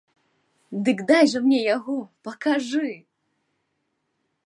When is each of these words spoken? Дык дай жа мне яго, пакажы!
Дык 0.87 1.03
дай 1.11 1.23
жа 1.35 1.39
мне 1.45 1.61
яго, 1.75 1.97
пакажы! 2.29 2.93